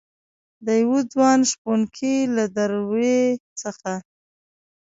[0.65, 3.19] دیوه ځوان شپونکي له دروي
[3.61, 3.93] څخه